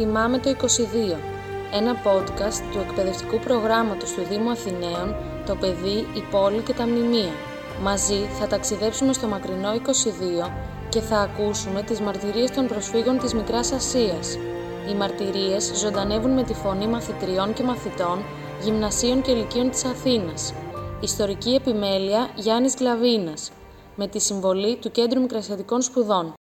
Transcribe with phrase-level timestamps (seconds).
[0.00, 0.54] Θυμάμαι το 22,
[1.72, 5.14] ένα podcast του εκπαιδευτικού προγράμματος του Δήμου Αθηναίων,
[5.46, 7.32] το παιδί, η πόλη και τα μνημεία.
[7.82, 10.50] Μαζί θα ταξιδέψουμε στο μακρινό 22
[10.88, 14.34] και θα ακούσουμε τις μαρτυρίες των προσφύγων της Μικράς Ασίας.
[14.90, 18.18] Οι μαρτυρίες ζωντανεύουν με τη φωνή μαθητριών και μαθητών,
[18.62, 20.54] γυμνασίων και ηλικίων της Αθήνας.
[21.00, 23.50] Ιστορική επιμέλεια Γιάννης Γλαβίνας,
[23.96, 26.37] με τη συμβολή του Κέντρου Μικρασιατικών Σπουδών.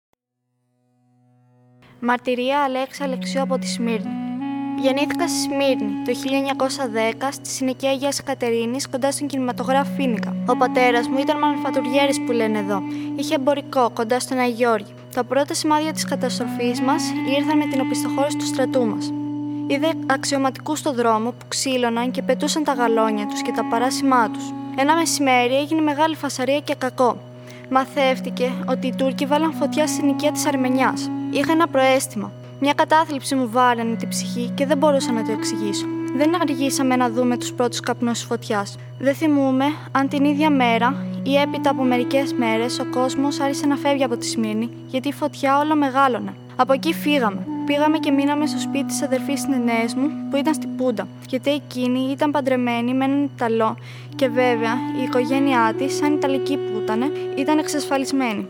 [2.05, 4.11] Μαρτυρία Αλέξα Αλεξιού από τη Σμύρνη.
[4.79, 6.11] Γεννήθηκα στη Σμύρνη το
[7.21, 10.35] 1910 στη συνοικία Αγίας Κατερίνης κοντά στον κινηματογράφο Φίνικα.
[10.47, 12.81] Ο πατέρας μου ήταν μανουφατουριέρη που λένε εδώ.
[13.15, 14.93] Είχε εμπορικό κοντά στον Αγιώργη.
[15.15, 17.03] Τα πρώτα σημάδια της καταστροφής μας
[17.37, 19.13] ήρθαν με την οπισθοχώρηση του στρατού μας.
[19.67, 24.53] Είδε αξιωματικούς στο δρόμο που ξύλωναν και πετούσαν τα γαλόνια τους και τα παράσημά τους.
[24.75, 27.17] Ένα μεσημέρι έγινε μεγάλη φασαρία και κακό.
[27.69, 31.09] Μαθεύτηκε ότι οι Τούρκοι βάλαν φωτιά στην οικία της Αρμενιάς.
[31.33, 32.31] Είχα ένα προέστημα.
[32.59, 35.85] Μια κατάθλιψη μου βάρανε την ψυχή και δεν μπορούσα να το εξηγήσω.
[36.15, 38.77] Δεν αργήσαμε να δούμε τους πρώτους καπνούς της φωτιάς.
[38.99, 43.75] Δεν θυμούμε αν την ίδια μέρα ή έπειτα από μερικές μέρες ο κόσμος άρχισε να
[43.75, 46.33] φεύγει από τη Σμύρνη γιατί η φωτιά όλο μεγάλωνε.
[46.55, 47.47] Από εκεί φύγαμε.
[47.65, 51.51] Πήγαμε και μείναμε στο σπίτι της αδερφής της νενές μου που ήταν στη Πούντα, γιατί
[51.51, 53.75] εκείνη ήταν παντρεμένη με έναν Ιταλό
[54.15, 58.47] και βέβαια η οικογένειά της, σαν Ιταλική που ήταν, ήταν εξασφαλισμένη.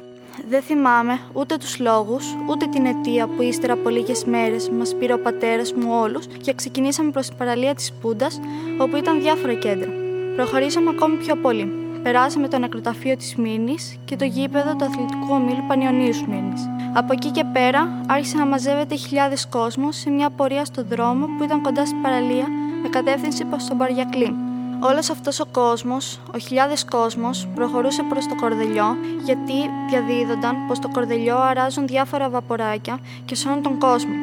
[0.49, 5.13] Δεν θυμάμαι ούτε τους λόγους, ούτε την αιτία που ύστερα από λίγες μέρες μας πήρε
[5.13, 8.39] ο πατέρας μου όλους και ξεκινήσαμε προς την παραλία της Πούντας,
[8.77, 9.89] όπου ήταν διάφορα κέντρα.
[10.35, 11.71] Προχωρήσαμε ακόμη πιο πολύ.
[12.03, 16.61] Περάσαμε το νεκροταφείο της Μήνης και το γήπεδο του αθλητικού ομίλου Πανιωνίου Μήνης.
[16.93, 21.43] Από εκεί και πέρα άρχισε να μαζεύεται χιλιάδες κόσμος σε μια πορεία στο δρόμο που
[21.43, 22.47] ήταν κοντά στην παραλία
[22.83, 24.42] με κατεύθυνση προς τον Παριακλή.
[24.85, 29.53] Όλος αυτός ο κόσμος, ο χιλιάδες κόσμος, προχωρούσε προς το κορδελιό γιατί
[29.89, 34.13] διαδίδονταν πως το κορδελιό αράζουν διάφορα βαποράκια και σώνουν τον κόσμο.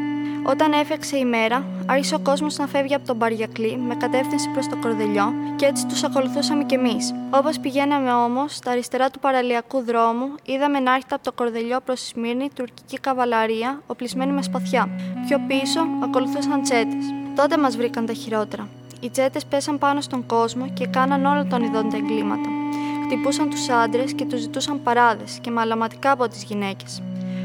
[0.43, 4.67] Όταν έφεξε η μέρα, άρχισε ο κόσμος να φεύγει από τον Παριακλή με κατεύθυνση προς
[4.69, 7.15] το κορδελιό και έτσι τους ακολουθούσαμε κι εμείς.
[7.31, 12.01] Όπως πηγαίναμε όμως, στα αριστερά του παραλιακού δρόμου, είδαμε να έρχεται από το κορδελιό προς
[12.01, 14.89] Σμύρνη τουρκική καβαλαρία, οπλισμένη με σπαθιά.
[15.27, 17.05] Πιο πίσω ακολουθούσαν τσέτες.
[17.37, 18.69] Τότε μας βρήκαν τα χειρότερα.
[19.01, 22.49] Οι τσέτε πέσαν πάνω στον κόσμο και κάναν όλο τον ειδών τα εγκλήματα.
[23.05, 27.03] Χτυπούσαν τους άντρες και τους ζητούσαν παράδες και μαλαματικά από τις γυναίκες.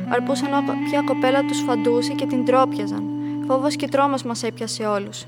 [0.10, 3.04] Αρπούσαν όποια κοπέλα τους φαντούσε και την τρόπιαζαν.
[3.48, 5.26] Φόβος και τρόμος μας έπιασε όλους.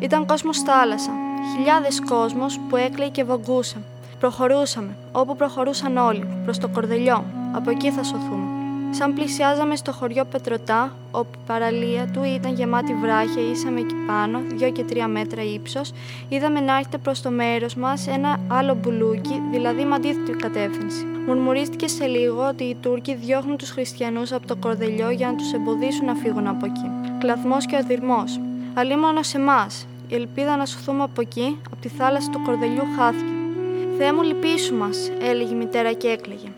[0.00, 1.10] Ήταν κόσμος θάλασσα.
[1.56, 3.76] Χιλιάδες κόσμος που έκλαιε και βογκούσε.
[4.20, 7.24] Προχωρούσαμε, όπου προχωρούσαν όλοι, προς το κορδελιό.
[7.52, 8.59] Από εκεί θα σωθούμε.
[8.90, 14.40] Σαν πλησιάζαμε στο χωριό Πετρωτά, όπου η παραλία του ήταν γεμάτη βράχια, ήσαμε εκεί πάνω,
[14.46, 15.92] δύο και τρία μέτρα ύψος,
[16.28, 21.04] είδαμε να έρχεται προς το μέρος μας ένα άλλο μπουλούκι, δηλαδή με αντίθετη κατεύθυνση.
[21.26, 25.52] Μουρμουρίστηκε σε λίγο ότι οι Τούρκοι διώχνουν τους χριστιανούς από το κορδελιό για να τους
[25.52, 26.90] εμποδίσουν να φύγουν από εκεί.
[27.18, 28.40] Κλαθμός και οδυρμός.
[29.00, 29.86] μόνο σε εμάς.
[30.08, 33.32] Η ελπίδα να σωθούμε από εκεί, από τη θάλασσα του κορδελιού χάθηκε.
[33.98, 36.48] Θεέ μου, λυπήσου μας, έλεγε η μητέρα και έκλαιγε.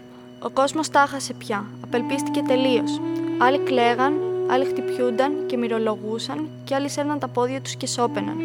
[0.42, 3.00] Ο κόσμος τάχασε πια, απελπίστηκε τελείως.
[3.38, 4.12] Άλλοι κλαίγαν,
[4.50, 8.36] άλλοι χτυπιούνταν και μυρολογούσαν, και άλλοι σέρναν τα πόδια τους και σώπαιναν.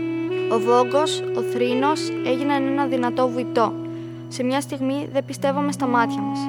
[0.52, 3.74] Ο βόγκος, ο θρήνος έγιναν ένα δυνατό βουητό.
[4.28, 6.40] Σε μια στιγμή δεν πιστεύαμε στα μάτια μας.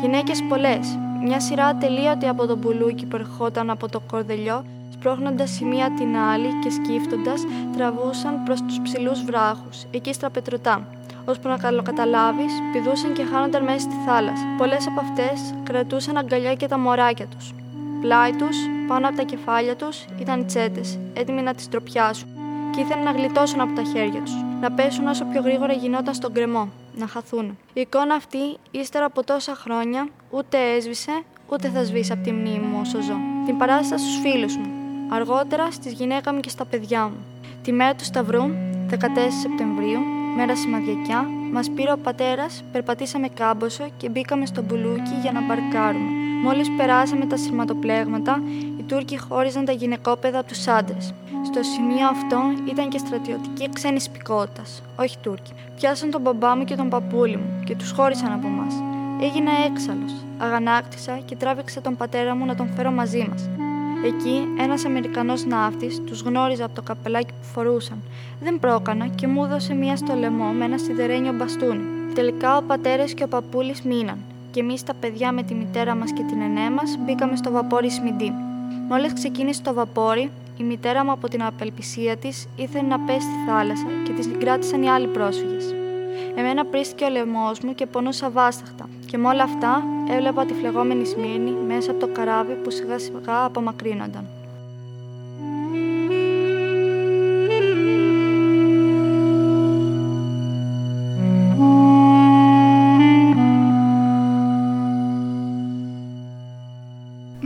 [0.00, 5.64] Γυναίκες πολλές, μια σειρά ατελείωτη από τον πουλούκι που ερχόταν από το κορδελιό, σπρώχνοντας η
[5.64, 7.44] μία την άλλη και σκύφτοντας,
[7.76, 10.86] τραβούσαν προς τους ψηλούς βράχους, εκεί στραπετρωτά
[11.24, 14.44] ώσπου να καλοκαταλάβει, πηδούσαν και χάνονταν μέσα στη θάλασσα.
[14.58, 17.54] Πολλές από αυτές κρατούσαν αγκαλιά και τα μωράκια τους.
[18.00, 22.28] Πλάι τους, πάνω από τα κεφάλια τους, ήταν τσέτες, έτοιμοι να τις τροπιάσουν.
[22.70, 26.32] Και ήθελαν να γλιτώσουν από τα χέρια τους, να πέσουν όσο πιο γρήγορα γινόταν στον
[26.32, 27.58] κρεμό, να χαθούν.
[27.72, 32.66] Η εικόνα αυτή, ύστερα από τόσα χρόνια, ούτε έσβησε, ούτε θα σβήσει από τη μνήμη
[32.66, 33.16] μου όσο ζω.
[33.46, 34.70] Την παράστησα στους φίλους μου.
[35.08, 37.16] Αργότερα στη γυναίκα μου και στα παιδιά μου.
[37.62, 38.42] Τη μέρα του Σταυρού,
[38.90, 38.96] 14
[39.42, 40.00] Σεπτεμβρίου,
[40.36, 46.10] μέρα σημαδιακιά, μας πήρε ο πατέρας, περπατήσαμε κάμποσο και μπήκαμε στο μπουλούκι για να μπαρκάρουμε.
[46.42, 48.42] Μόλις περάσαμε τα σειρματοπλέγματα,
[48.78, 51.14] οι Τούρκοι χώριζαν τα γυναικόπαιδα από τους άντρες.
[51.44, 52.40] Στο σημείο αυτό
[52.70, 54.62] ήταν και στρατιωτική ξένη υπηκότητα,
[54.96, 55.52] όχι Τούρκοι.
[55.76, 58.66] Πιάσαν τον μπαμπά μου και τον παππούλι μου και τους χώρισαν από εμά.
[59.20, 60.12] Έγινα έξαλλος.
[60.38, 63.48] Αγανάκτησα και τράβηξα τον πατέρα μου να τον φέρω μαζί μας.
[64.04, 68.02] Εκεί ένας Αμερικανός ναύτης τους γνώριζε από το καπελάκι που φορούσαν.
[68.40, 71.84] Δεν πρόκανα και μου έδωσε μία στο λαιμό με ένα σιδερένιο μπαστούνι.
[72.14, 74.18] Τελικά ο πατέρας και ο παππούλης μείναν,
[74.50, 77.90] και εμείς τα παιδιά με τη μητέρα μας και την ενέ μας μπήκαμε στο βαπόρι
[77.90, 78.32] Σμιντή.
[78.88, 83.34] Μόλις ξεκίνησε το βαπόρι, η μητέρα μου από την απελπισία της ήθελε να πέσει στη
[83.46, 85.83] θάλασσα και της κράτησαν οι άλλοι πρόσφυγες.
[86.36, 88.88] Εμένα πρίστηκε ο λαιμός μου και πονούσα βάσταχτα.
[89.06, 93.44] Και με όλα αυτά έβλεπα τη φλεγόμενη Σμύρνη μέσα από το καράβι που σιγά σιγά
[93.44, 94.26] απομακρύνονταν.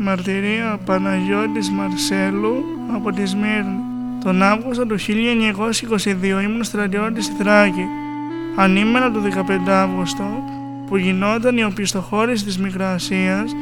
[0.09, 2.65] μαρτυρία Παναγιώτης Μαρσέλου
[2.95, 3.79] από τη Σμύρνη.
[4.25, 7.87] Τον Αύγουστο του 1922 ήμουν στρατιώτης στη Θράκη
[8.61, 9.23] Ανήμερα του
[9.67, 10.45] 15 Αύγουστο
[10.89, 13.53] που γινόταν η οπισθοχώρηση της Μικρασίας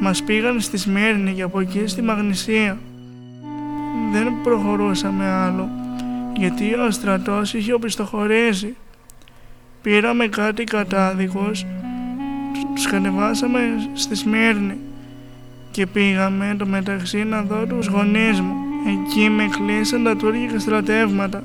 [0.00, 2.78] μας πήγαν στη Σμύρνη και από εκεί στη Μαγνησία.
[4.12, 5.68] Δεν προχωρούσαμε άλλο
[6.36, 8.76] γιατί ο στρατός είχε οπισθοχωρήσει.
[9.82, 11.64] Πήραμε κάτι κατάδικους,
[12.74, 13.60] τους κατεβάσαμε
[13.92, 14.78] στη Σμύρνη
[15.70, 18.54] και πήγαμε το μεταξύ να δω τους γονείς μου.
[18.86, 21.42] Εκεί με κλείσαν τα τουρκικά στρατεύματα.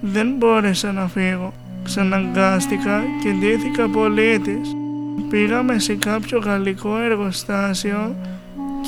[0.00, 1.52] Δεν μπόρεσα να φύγω.
[1.84, 4.76] Ξαναγκάστηκα και ντύθηκα πολίτης.
[5.30, 8.14] Πήγαμε σε κάποιο γαλλικό εργοστάσιο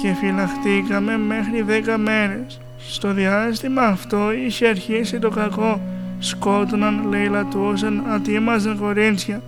[0.02, 2.61] και φυλαχτήκαμε μέχρι 10 μέρες.
[2.79, 5.81] Στο διάστημα αυτό είχε αρχίσει το κακό.
[6.19, 9.43] Σκότωναν, λαιλατούσαν, ατίμαζαν κορίτσια.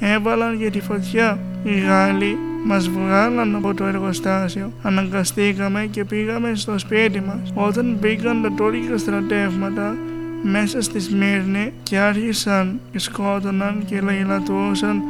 [0.00, 1.38] Έβαλαν για τη φωτιά.
[1.64, 4.72] Οι Γάλλοι μας βγάλαν από το εργοστάσιο.
[4.82, 7.52] Αναγκαστήκαμε και πήγαμε στο σπίτι μας.
[7.54, 9.96] Όταν μπήκαν τα τουρκικά στρατεύματα
[10.42, 15.02] μέσα στη Σμύρνη και άρχισαν και σκότωναν και λαϊλατούσαν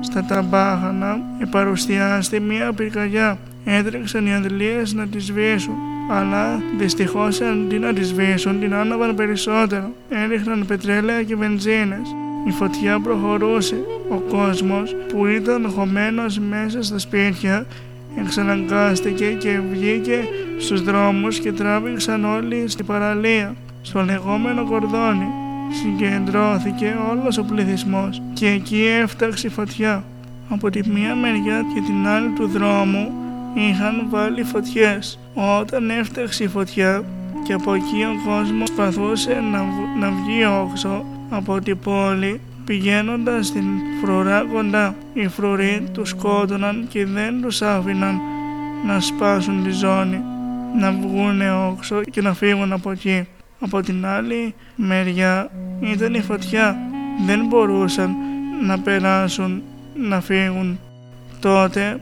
[0.00, 3.38] στα ταμπάχανα επαρουστιάστη μία πυρκαγιά.
[3.64, 5.74] Έτρεξαν οι αντιλίες να τη σβήσουν
[6.10, 9.90] αλλά δυστυχώς αντί να τη σβήσουν την άναβαν περισσότερο.
[10.08, 12.14] Έριχναν πετρέλαια και βενζίνες.
[12.46, 13.76] Η φωτιά προχωρούσε.
[14.10, 17.66] Ο κόσμος που ήταν χωμένος μέσα στα σπίτια
[18.20, 25.26] εξαναγκάστηκε και βγήκε στους δρόμους και τράβηξαν όλοι στην παραλία, στο λεγόμενο κορδόνι.
[25.82, 30.04] Συγκεντρώθηκε όλος ο πληθυσμός και εκεί έφταξε η φωτιά.
[30.48, 33.12] Από τη μία μεριά και την άλλη του δρόμου
[33.54, 35.18] είχαν βάλει φωτιές.
[35.34, 37.04] Όταν έφταξε η φωτιά
[37.42, 39.58] και από εκεί ο κόσμος προσπαθούσε να,
[39.98, 43.64] να βγει όξο από την πόλη πηγαίνοντας στην
[44.02, 44.94] φρουρά κοντά.
[45.14, 48.20] Οι φρουροί τους σκότωναν και δεν τους άφηναν
[48.86, 50.22] να σπάσουν τη ζώνη,
[50.78, 53.26] να βγουν όξο και να φύγουν από εκεί.
[53.60, 55.50] Από την άλλη μεριά
[55.80, 56.76] ήταν η φωτιά.
[57.26, 58.16] Δεν μπορούσαν
[58.66, 59.62] να περάσουν,
[59.94, 60.78] να φύγουν.
[61.40, 62.00] Τότε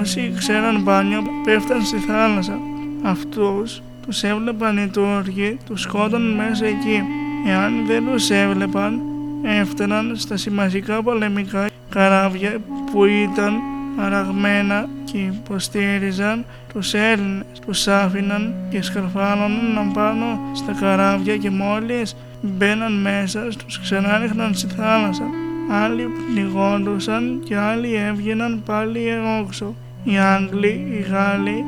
[0.00, 2.58] όσοι ξέραν μπάνιο πέφταν στη θάλασσα.
[3.02, 7.02] Αυτούς τους έβλεπαν οι Τούρκοι, τους σκότωναν μέσα εκεί.
[7.46, 9.00] Εάν δεν τους έβλεπαν,
[9.42, 12.56] έφταναν στα σημαντικά πολεμικά καράβια
[12.92, 13.52] που ήταν
[13.96, 17.44] αραγμένα και υποστήριζαν τους Έλληνες.
[17.66, 25.24] Τους άφηναν και σκαρφάλωναν πάνω στα καράβια και μόλις μπαίναν μέσα τους ξανάριχναν στη θάλασσα.
[25.70, 29.00] Άλλοι πνιγόντουσαν και άλλοι έβγαιναν πάλι
[29.40, 29.74] όξο.
[30.04, 31.64] Οι Άγγλοι, οι Γάλλοι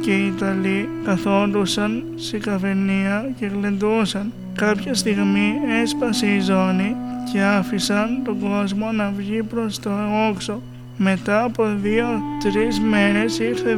[0.00, 4.32] και οι Ιταλοί καθόντουσαν σε καφενεία και γλεντούσαν.
[4.54, 5.52] Κάποια στιγμή
[5.82, 6.96] έσπασε η ζώνη
[7.32, 9.90] και άφησαν τον κόσμο να βγει προς το
[10.28, 10.62] όξο.
[10.98, 13.70] Μετά από δύο-τρεις μέρες ήρθε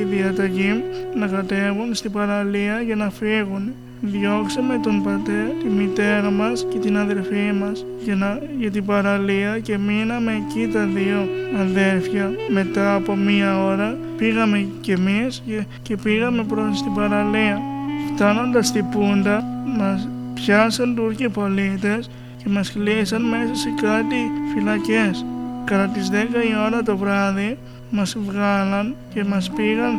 [0.00, 0.82] η διαταγή
[1.16, 3.72] να κατέβουν στην παραλία για να φύγουν.
[4.00, 9.58] Διώξαμε τον πατέρα, τη μητέρα μας και την αδερφή μας για, να, για την παραλία
[9.58, 11.28] και μείναμε εκεί τα δύο
[11.60, 12.32] αδέρφια.
[12.50, 17.60] Μετά από μία ώρα πήγαμε κι εμείς και, και πήγαμε προς την παραλία.
[18.14, 19.44] Φτάνοντας στην Πούντα
[19.78, 25.24] μας πιάσαν Τούρκοι πολίτες και μας κλείσαν μέσα σε κάτι φυλακές.
[25.64, 26.14] Κατά τις 10
[26.50, 27.58] η ώρα το βράδυ
[27.90, 29.98] μας βγάλαν και μας πήγαν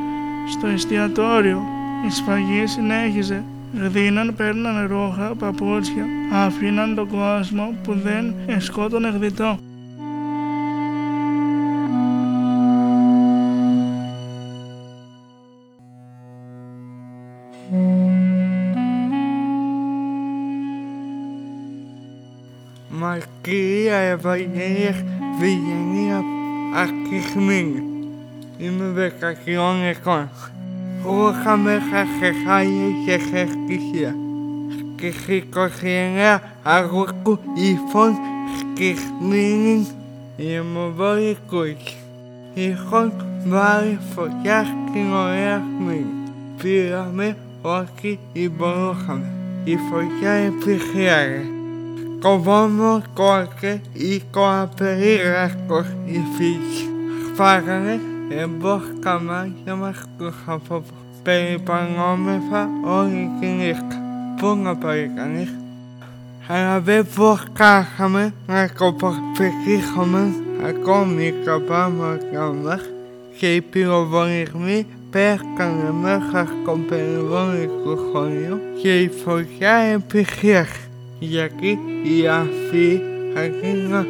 [0.51, 1.61] στο εστιατόριο.
[2.07, 3.43] Η σφαγή συνέχιζε.
[3.81, 9.57] Γδίναν, παίρναν ρόχα, παπούτσια, άφηναν τον κόσμο που δεν εσκότωνε γδιτό.
[22.93, 24.95] markeren wanneer
[25.39, 26.13] venir
[26.75, 28.13] a Kismin.
[28.59, 30.29] Y mi vacación es con.
[31.05, 34.13] Ojalá que se haya y se quisiera.
[34.97, 38.15] Que se Ik a Goku y Fon
[38.75, 39.87] Kismin.
[40.37, 41.77] Y me voy Ik coger.
[42.55, 43.11] Je con
[43.45, 45.59] varios follas que no es
[45.97, 46.05] Ik
[46.61, 49.25] Pídame, Oki y Borojame.
[49.65, 51.62] Je.
[58.29, 59.47] Εμπόσκαμα
[59.79, 60.83] μας τους από
[61.23, 64.01] περιπανόμεθα όλη τη νύχτα.
[64.37, 65.53] Πού να πάει κανείς.
[66.47, 70.33] Αλλά δεν μπορούσαμε να κοπροπετύχουμε
[70.67, 72.81] ακόμη τα πράγματα μας
[73.37, 80.82] και οι πυροβολισμοί πέσκανε μέσα στο περιβόλι του σχολείου και η φωτιά επιχείρησε
[81.23, 83.01] γιατί οι αφοί
[83.37, 84.05] αντί να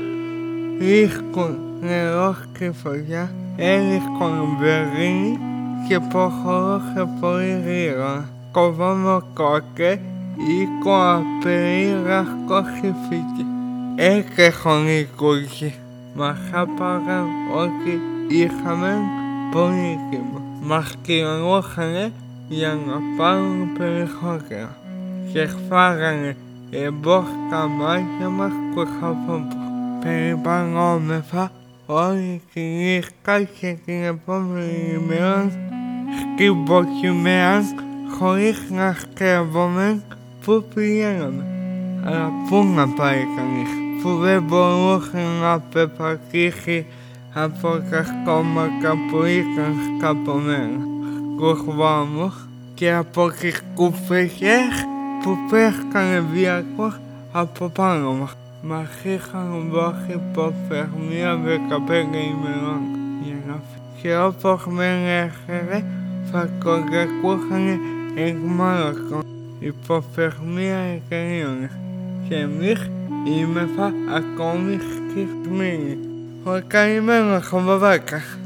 [0.79, 5.39] ρίχνουν νερό στη φωτιά έριχναν βερίνη
[5.87, 8.29] και προχωρούσε πολύ γρήγορα.
[8.51, 9.99] Κοβόμο κόκε,
[10.37, 13.45] οίκο απερίγραφο χυφίκι.
[13.95, 15.73] Έκρεχον οι κούκοι.
[16.15, 19.01] Μα χάπαγαν ότι είχαμε
[19.51, 20.41] πολύ κύμα.
[20.61, 22.11] Μας κυριολούχανε
[22.49, 24.75] για να πάρουν περισσότερα.
[25.33, 26.35] Και φάγανε
[26.75, 29.47] εμπόρκα μάτια μας που είχαμε
[30.03, 31.51] περιπανόμεθα
[31.85, 35.51] όλη τη νύχτα και την επόμενη ημέρα
[36.19, 37.63] σκυμποκυμένα
[38.17, 40.03] χωρίς να σκέφτομαι
[40.45, 41.45] πού πηγαίναμε.
[42.05, 43.69] Αλλά πού να πάει κανείς
[44.01, 46.85] που δεν μπορούσε να πεπατήσει
[47.33, 50.79] από τα σκόμματα που ήταν σκαπωμένα
[51.35, 54.31] στους δρόμους και από τις κουφές
[55.23, 56.99] που πέσκανε διαρκώς
[57.31, 58.33] από πάνω μας.
[58.61, 61.49] Μας είχαν δώσει υποθερμία 15
[62.33, 62.81] ημερών
[63.23, 63.61] για να
[64.01, 65.83] και όπως με έφερε
[66.31, 67.79] θα κοντακούσαν
[68.15, 69.23] εκμάροκον.
[69.59, 71.71] Υποθερμία εκρίνωνε
[72.29, 72.89] και εμείς
[73.39, 75.97] είμεθα ακόμη σκισμένοι.
[76.43, 77.61] Ο καημένος ο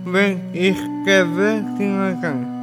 [0.05, 2.56] δεν είχε και δεν τι να κάνει.